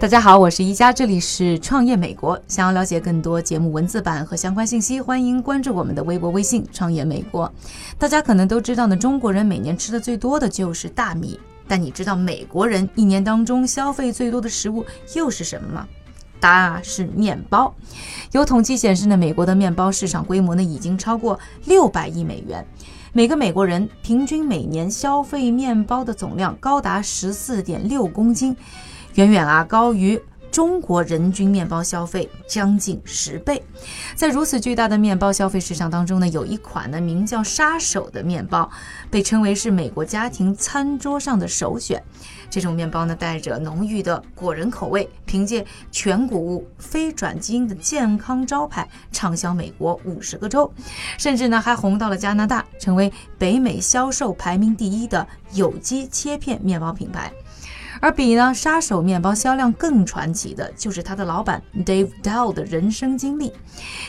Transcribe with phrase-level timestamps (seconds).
[0.00, 2.38] 大家好，我是宜家，这里是创业美国。
[2.48, 7.50] 想要了解更多节目文字版和相关信息，欢迎关注我们的微博、微信“创业美国”。
[7.98, 11.38] 大家可能都知道呢，中国人每年吃的最多的就是大米，
[11.68, 14.84] 但你知道美国人一年当中消费最多的食物
[15.14, 15.88] 又是什么吗？
[16.40, 17.74] 答案是面包。
[18.32, 22.66] 有统计显示呢，美国的面包市场规模呢已经超过六百亿美元，
[23.12, 28.56] 每个美国人平均每年消费面包的总量高达十四点六公斤。
[29.14, 30.20] 远远啊高于
[30.54, 33.60] 中国人均面包消费将近十倍，
[34.14, 38.70] 在如此巨大的面包消费市场当中呢，有一款呢名叫“杀手”的面包，
[39.10, 42.00] 被称为是美国家庭餐桌上的首选。
[42.48, 50.72] 这种面包呢带着浓郁的果仁口味，凭借全谷物、非转基因的健康招牌，畅销美国五十个州，
[51.18, 57.32] 甚至呢还红到了加拿大，成为北美销售排名第一的有机切片面包品牌。
[58.00, 63.52] 而比呢杀手面包销量更传奇的，就是他的老板 Dave Dell 的人生经历。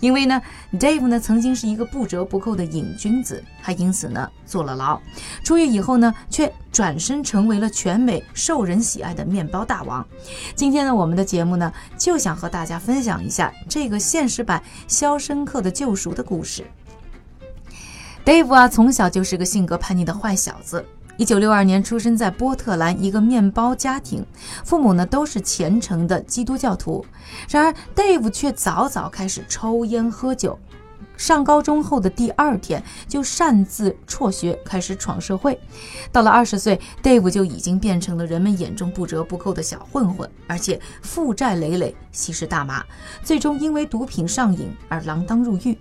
[0.00, 0.40] 因为呢
[0.72, 5.00] ，Dave 呢曾经是一个不折不扣的瘾君子，还因此呢坐了牢。
[5.42, 10.06] 出狱以后呢，却转身成为了全美受人喜爱的面包大王。
[10.54, 16.64] 今天呢，我们的节目呢就想和大家分享一下这个现实版《肖申克的救赎》的故事。
[18.24, 20.84] Dave 啊，从小就是个性格叛逆的坏小子。
[21.20, 24.24] 一九六二年出生在波特兰一个面包家庭，
[24.64, 27.04] 父母呢都是虔诚的基督教徒。
[27.50, 30.58] 然而，Dave 却早早开始抽烟喝酒。
[31.18, 35.60] 上高中后的第二天，就擅自辍学，开始闯社会。
[36.10, 42.82] 到了二十岁，Dave 就已经变成了人们眼中不折不扣的小混混，而且负债累累，吸食大麻，
[43.22, 45.76] 最终因为毒品上瘾而锒铛入狱。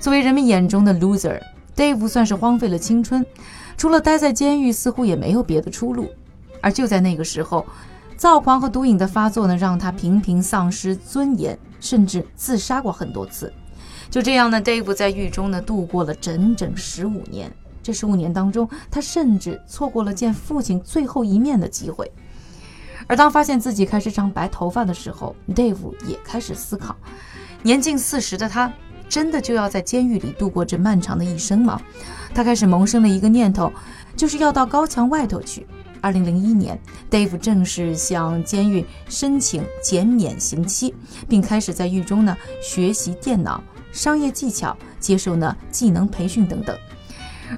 [0.00, 3.22] 作为人们眼中的 loser，Dave 算是荒废了青春。
[3.76, 6.08] 除了待在监狱，似乎也没有别的出路。
[6.62, 7.64] 而就在那个时候，
[8.16, 13.52] 躁狂和毒瘾的发作呢，让他频频丧失尊严，甚至自杀过很多次。
[14.10, 17.52] 就这样呢，Dave 在狱中呢度过了整整十五年。
[17.82, 22.10] 这十五年当中，他甚至错过了见父亲最后一面的机会。
[23.06, 26.96] 而当发现自己开始长白头发的时候，Dave 也开始思考：
[27.62, 28.72] 年近四十的他。
[29.08, 31.80] 真的就要在监狱里度过这漫长的一生吗？
[32.34, 33.72] 他开始萌生了一个念头，
[34.16, 35.66] 就是要到高墙外头去。
[36.02, 36.78] 二零零一年
[37.10, 40.94] ，Dave 正式向监狱申请减免刑期，
[41.28, 46.76] 并开始在狱中呢学习电脑、商业技巧，接受呢技能培训等等。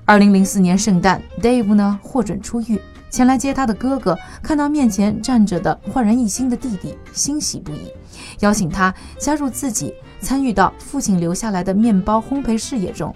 [0.04, 2.80] 二零零四年圣诞，Dave 呢获准出狱，
[3.10, 7.92] 前来接他的哥哥，看到面前站着的焕然一新的弟弟，欣喜不已，
[8.40, 9.92] 邀请他加入自己。
[10.20, 13.14] 参与到父亲留下来的面包烘焙事业中，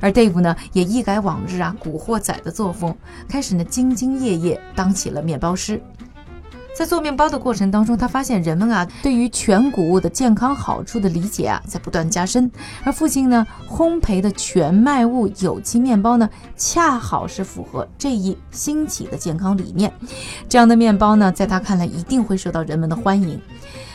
[0.00, 2.94] 而 Dave 呢也一改往日啊古惑仔的作风，
[3.28, 5.80] 开始呢兢兢业业当起了面包师。
[6.74, 12.50] 在做面包的过程当中，他发现人们啊对于全谷物的健康好处的理解啊在不断加深，
[12.82, 19.92] 而父亲呢烘焙的全麦物有机面包呢恰好是符合这一兴起的健康理念。
[20.48, 23.40] 这样的面包呢，在他看来一定会受到人们的欢迎。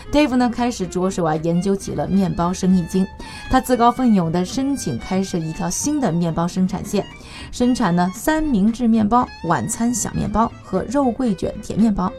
[0.10, 3.06] Dave 呢开始着手啊研究起了面包生意经，
[3.50, 7.06] 他自告奋勇地申请开设一条新的面包生产线，
[7.52, 12.12] 生产呢三明治面包、晚餐小面包和肉桂卷甜面包。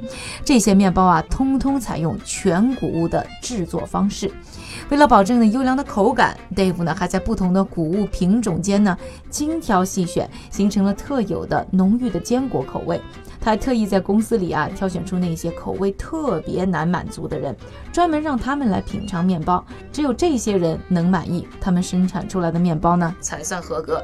[0.45, 4.31] 这些面包啊，通通采用全谷物的制作方式。
[4.89, 8.97] 为了保证呢优良的口感，Dave 呢还在不同的谷物品种间呢
[9.29, 13.01] 精挑细选，形成了特有的浓郁的坚果口味。
[13.49, 17.57] 还特意在公司里啊挑选出那些口味特别难满足的人，
[17.91, 19.65] 专门让他们来品尝面包。
[19.91, 24.03] 只有这些人能满意，他们生产出来的面包呢才算合格。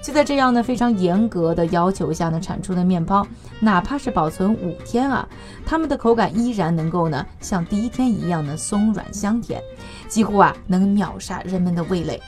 [0.00, 3.26] 就在这样呢非常严格的要求下呢，产出的面包，
[3.58, 5.28] 哪怕是保存五天啊，
[5.66, 9.60] 他们的口感依然能够呢像第一天一样的松软香甜，
[10.08, 12.22] 几乎啊能秒杀人们的味蕾。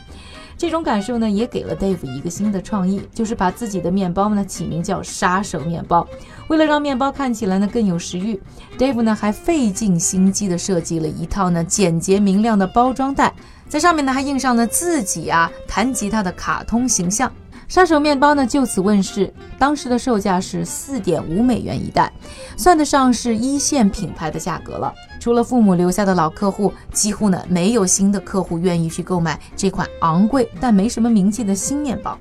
[0.58, 6.06] 这种感受呢，也给了 Dave 一个新的创意，就是把自己的面包呢起名叫“杀手面包”。
[6.48, 8.40] 为了让面包看起来呢更有食欲
[8.78, 13.34] ，Dave 呢还费尽心机的设计了一套呢简洁明亮的包装袋，
[13.68, 17.30] 在上面呢还印上了自己啊弹吉他的卡通形象。
[17.68, 22.10] 杀手面包呢就此问世，当时的售价是四点五美元一袋，
[22.56, 24.94] 算得上是一线品牌的价格了。
[25.26, 32.16] 除了父母留下的老客户，几乎呢没有新的客户愿意去购买这款昂贵但没什么名气的新面包。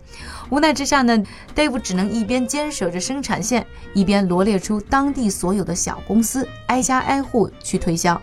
[0.49, 1.23] 无奈之下呢
[1.55, 3.63] ，Dave 只能一边坚守着生产线，
[3.93, 8.19] 一边罗列出当地所有的小公司，挨家挨户去推销。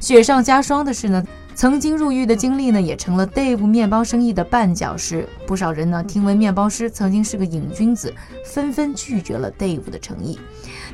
[0.00, 1.24] 雪上加霜的是呢，
[1.54, 5.26] 曾经入狱的经历呢，也成了 Dave 面包生意的绊脚石。
[5.46, 8.12] 不少人呢，听闻面包师曾经是个瘾君子，
[8.44, 10.38] 纷纷拒绝了 Dave 的诚意。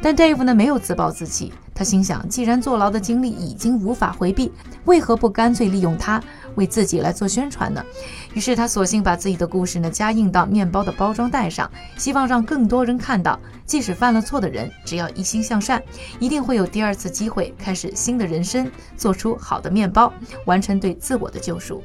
[0.00, 1.52] 但 Dave 呢，没有自暴自弃。
[1.76, 4.50] 他心想，既然坐牢的经历已经无法回避，
[4.86, 6.20] 为何不干脆利用它
[6.54, 7.84] 为自己来做宣传呢？
[8.32, 15.82] 于是他索性把自己的故事呢加印到面包的包装袋上，希望让更多人看到，即使犯了错的人，只要一心向善，
[16.18, 20.10] 一定会有第二次机会，开始新的人生，做出好的面包，
[20.46, 21.84] 完成对自我的救赎。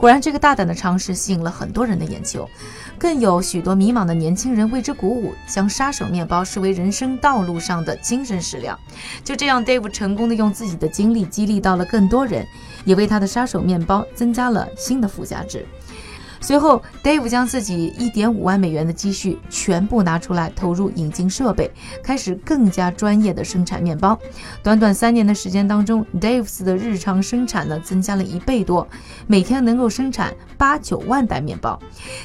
[0.00, 2.48] 果然，这个大胆的尝试吸引了很多人的眼球，
[2.98, 8.78] 更有许多迷茫的年轻人为之鼓舞，将杀手面包视为人生道路上的精神食粮。
[9.22, 12.46] 就这样，Dave 成功的用自己的经历激励到了更多人，
[12.86, 15.66] 也为他的杀手面包增加了新的附加值。
[16.40, 21.70] 随后，Dave 将自己1.5万美元的积蓄全部拿出来投入引进设备，
[22.02, 24.18] 开始更加专业的生产面包。
[24.62, 28.88] 短短三年的时间当中，Dave's 的日常生产呢增加了一倍多，
[29.26, 31.78] 每天能够生产八九万袋面包。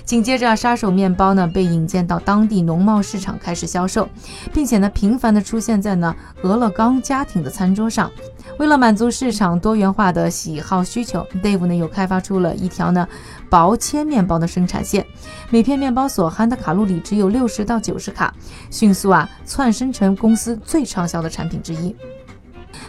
[0.06, 4.08] 紧接着，杀手面包呢被引荐到当地农贸市场开始销售，
[4.54, 8.10] 并且呢频繁的出现在呢俄勒冈家庭的餐桌上。
[8.58, 13.08] 为了满足市场多元化的喜好需求，Dave 呢又开发出了一条呢
[13.50, 15.06] 薄切面包的生产线，
[15.50, 18.34] 每片面包所含的卡路里只有六十到九十卡，
[18.72, 21.96] 迅速啊窜升成公司最畅销的产品之一。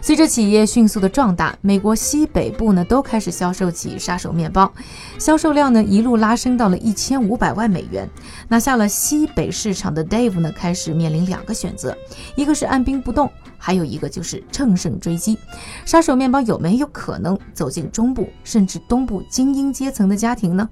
[0.00, 4.72] 随着企业迅速的壮大，美国西北部呢都开始销售起杀手面包，
[5.18, 8.08] 销售量呢一路拉升到了一千五百万美元。
[8.48, 11.96] 拿下了西北市场的 Dave 呢开始面临两个选择，
[12.36, 15.38] 一个是按兵不动，还有一个就是乘胜追击。
[15.84, 20.68] 杀手面包有没有可能走进中部甚至东部精英阶层的家庭呢？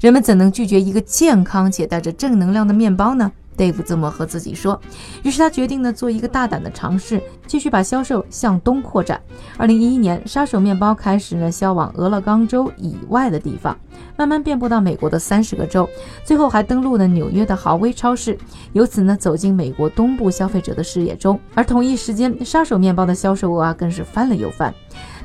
[0.00, 3.30] 人们怎能拒绝一个健康且带着正能量的面包呢
[3.60, 4.80] ？Dave 这么和自己说，
[5.22, 9.20] 于是他决定呢做一个大胆的尝试，继续把销售向东扩展。
[9.58, 13.78] 二零一一年，杀手面包开始呢销往俄勒冈州以外的地方，
[14.16, 15.86] 慢慢遍布到美国的三十个州，
[16.24, 18.38] 最后还登陆了纽约的豪威超市，
[18.72, 21.38] 由此呢走进美国东部消费者的视野中。
[21.54, 24.74] 而同一时间，杀手面包的销售额啊更是翻了又翻。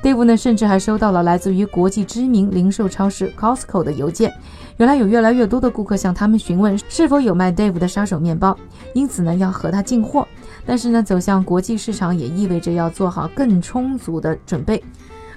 [0.03, 4.33] Dave 呢，甚至还收到了来自于国际知名零售超市 Costco 的邮件。
[4.77, 8.57] 原来有越来越多的顾客向他们询问是否有卖 Dave 的杀手面包，
[8.93, 10.27] 因此呢要和他进货。
[10.65, 14.83] 但是呢，走向国际市场也意味着要做好更充足的准备。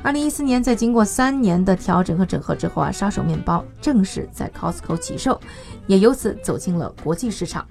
[0.00, 5.38] 二零一四年，在经过三年的调整和整合之后啊，杀手面包正式在 Costco 起售，
[5.88, 7.66] 也由此走进了国际市场。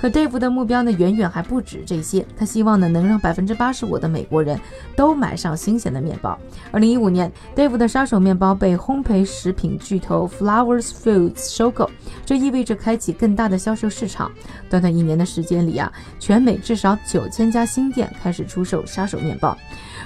[0.00, 2.24] 可 Dave 的目标呢，远远还不止这些。
[2.36, 4.60] 他希望呢，能让百分之八十五的美国人
[4.94, 6.38] 都买上新鲜的面包。
[6.70, 11.90] 二零一五年，Dave 的杀手面包被烘焙食品巨头 Flowers Foods 收购，
[12.24, 14.30] 这意味着开启更大的销售市场。
[14.68, 19.56] 短短一年的时间里啊，全美至少九千家新店开始出售杀手面包。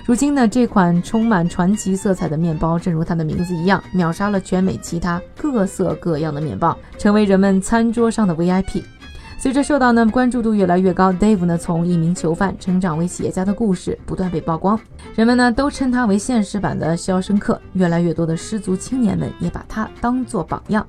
[0.05, 8.83] 如今呢，这款充满传奇色彩的面包，正如它的名字一样，秒杀了全美其他各色各样的面包，成为人们餐桌上的 VIP。
[9.39, 14.81] 随着受到呢关注度越来越高，Dave 呢从一名囚犯成长为企业家的故事不断被曝光，
[15.15, 20.85] 人们呢都称他为现实版的《肖申克》，越来越多的失足青年们也把他当作榜样。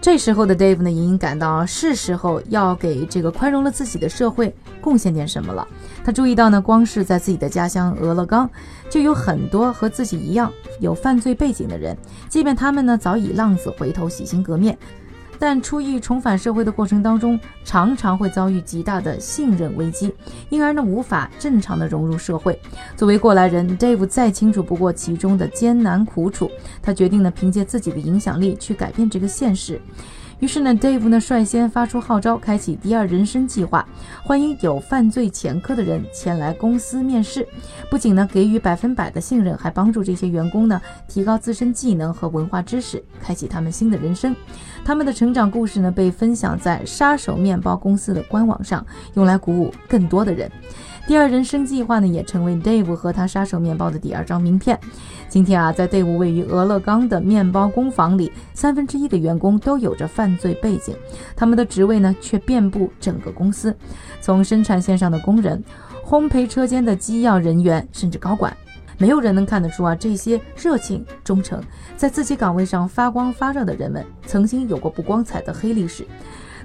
[0.00, 5.66] 这时候的 Dave 呢，隐隐感到是时候要给这个宽容了自己的社会贡献点什么了。
[6.04, 8.50] 他注意到呢，光是在自己的家乡俄勒冈，
[8.90, 11.96] 就有很多和自己一样有犯罪背景的人，
[12.28, 14.76] 即便他们呢早已浪子回头洗心革面。
[15.42, 20.14] 但出狱重返社会的过程当中，常常会遭遇极大的信任危机，
[20.50, 22.56] 因而呢无法正常的融入社会。
[22.96, 26.48] 作为过来人，Dave 再清楚不过其中的艰难苦楚，
[26.80, 29.80] 他决定呢凭借自己的影响力去改变这个现实。
[30.42, 33.86] 于是呢，Dave 呢率先发出号召，开启第二人生计划，
[34.24, 37.46] 欢迎有犯罪前科的人前来公司面试。
[37.88, 44.34] 不仅呢给予百分百的信任，还帮助这些员工呢提高自身技能和文化知识，开启他们新的人生。
[44.84, 48.84] 他们的成长故事呢被分享在杀手面包公司的官网上，
[49.14, 50.50] 用来鼓舞更多的人。
[51.04, 54.78] 第二人生计划呢，也成为 Dave 和他杀手面包的第二张名片。
[55.28, 60.94] 今天啊，在 Dave 位于俄勒冈的面包工坊里，三分之一的员工都有着犯罪背景，
[61.34, 63.76] 他们的职位呢却遍布整个公司，
[64.20, 65.62] 从生产线上的工人、
[66.04, 68.56] 烘焙车间的机要人员，甚至高管，
[68.96, 71.60] 没有人能看得出啊，这些热情、忠诚，
[71.96, 76.06] 在自己岗位上发光发热的人们，曾经有过不光彩的黑历史。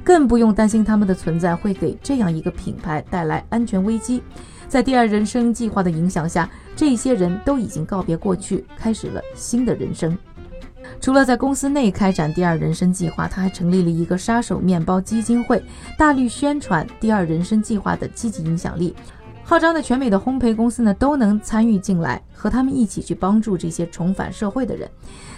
[0.08, 4.24] 更不用担心他们的存在会给这样一个品牌带来安全危机。
[4.66, 10.18] 在第二人生计划的影响下，这些人都已经告别过去，开始了新的人生。
[11.02, 15.62] 除了在公司内开展第二人生计划，他还成立了一个杀手面包基金会，
[15.98, 18.96] 大力宣传第二人生计划的积极影响力。
[19.50, 24.90] 号召呢全美的烘焙公司呢都能参与进来，和他们一起去帮助这些重返社会的人。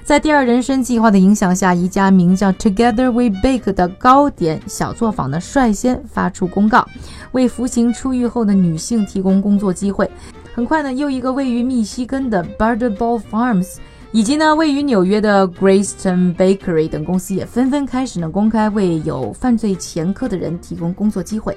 [0.04, 6.88] 在第二人生计划的影响下，一家名叫 Together We Bake 的糕点小作坊呢率先发出公告，
[7.34, 10.10] 为服刑出狱后的女性提供工作机会。
[10.56, 13.76] 很快呢，又一个位于密西根的 Butterball Farms，
[14.12, 21.56] 以及呢位于纽约的 Greyston Bakery 等公司也纷纷开始呢公开为有犯罪前科的人提供工作机会。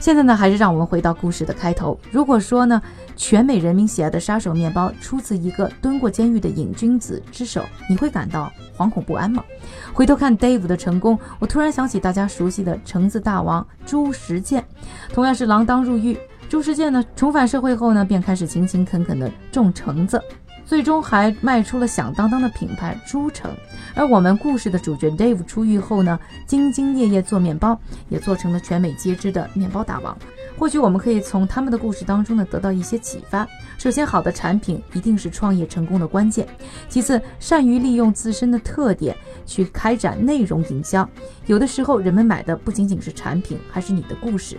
[0.00, 2.00] 现在呢，还是让我们回到故事的开头。
[2.10, 2.80] 如果说呢，
[3.16, 9.44] 全美人民喜爱的杀手面包出自一个蹲过监狱的瘾君子之手，你会感到惶恐不安吗？
[9.92, 14.64] 回头看 Dave 的成功，我突然想起大家熟悉的橙子大王朱时健，
[15.12, 16.18] 同样是锒铛入狱。
[16.48, 20.20] 朱时健呢，重返社会后呢，便开始勤勤恳恳地种橙子。
[20.70, 23.50] 最终还卖出了响当当的品牌朱城，
[23.92, 27.76] 而我们故事的主角 Dave 出狱后呢，兢兢业业做面包，
[28.08, 30.16] 也做成了全美皆知的面包大王。
[30.56, 33.44] 或许我们可以从他们的故事当中呢，得到一些启发。
[33.78, 36.46] 首先，好的产品一定是创业成功的关键；
[36.88, 41.08] 其次，善于利用自身的特点去开展内容营销。
[41.46, 44.56] 有的时候，人们买的不仅仅是产品，还是你的故事。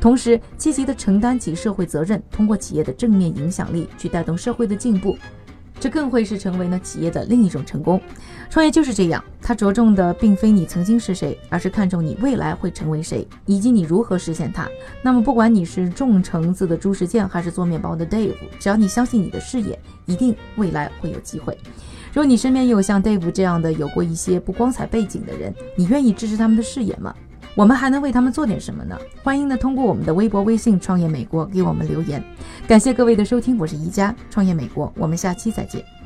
[0.00, 5.16] 同时，积极地承担起社会责任，通过企业的正面影响力去带动社会的进步。
[5.82, 8.00] 这更会是成为呢企业的另一种成功。
[8.48, 14.68] 创业就是这样，它着重的并非你曾经是谁，而是看重你未来会成为谁，以及你如何实现它。
[15.02, 21.58] 那么，不管你是种橙子的朱时健，还是做面包的 Dave，只要你相信你的事业，一定未来会有机会。
[22.12, 27.12] 如果你身边有像 Dave 这样的有过一些不光彩背景的人，你愿意支持他们的事业吗？
[27.54, 28.98] 我们还能为他们做点什么呢？
[29.22, 32.22] 欢迎呢通过我们的微博、微信“创业美国”给我们留言。
[32.66, 36.01] 感谢各位的收听，我是宜家创业美国，我们下期再见。